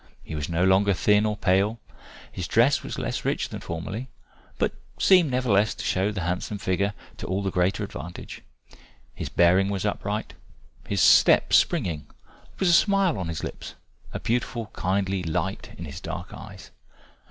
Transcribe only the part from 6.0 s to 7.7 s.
his handsome figure to all the